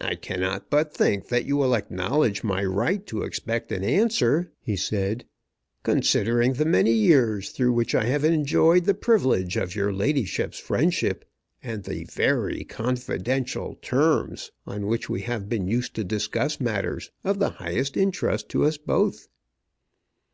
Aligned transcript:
"I 0.00 0.14
cannot 0.14 0.70
but 0.70 0.94
think 0.96 1.28
that 1.28 1.44
you 1.44 1.58
will 1.58 1.74
acknowledge 1.76 2.42
my 2.42 2.64
right 2.64 3.04
to 3.08 3.20
expect 3.20 3.72
an 3.72 3.84
answer," 3.84 4.50
he 4.58 4.74
said, 4.74 5.26
"considering 5.82 6.54
the 6.54 6.64
many 6.64 6.92
years 6.92 7.50
through 7.50 7.74
which 7.74 7.94
I 7.94 8.04
have 8.04 8.24
enjoyed 8.24 8.86
the 8.86 8.94
privilege 8.94 9.58
of 9.58 9.74
your 9.74 9.92
ladyship's 9.92 10.58
friendship, 10.58 11.26
and 11.62 11.84
the 11.84 12.04
very 12.04 12.64
confidential 12.64 13.74
terms 13.82 14.50
on 14.66 14.86
which 14.86 15.10
we 15.10 15.20
have 15.20 15.46
been 15.46 15.68
used 15.68 15.92
to 15.96 16.04
discuss 16.04 16.58
matters 16.58 17.10
of 17.22 17.38
the 17.38 17.50
highest 17.50 17.98
interest 17.98 18.48
to 18.48 18.64
us 18.64 18.78
both." 18.78 19.28